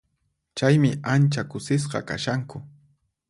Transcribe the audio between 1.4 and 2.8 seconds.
kusisqa kashanku.